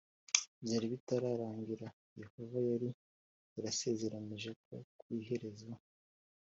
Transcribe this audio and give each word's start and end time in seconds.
byari 0.63 0.85
bitararangira 0.93 1.87
Yehova 2.21 2.57
yari 2.69 2.89
yarasezeranyije 3.55 4.49
ko 4.63 4.73
ku 4.99 5.05
iherezo 5.19 5.69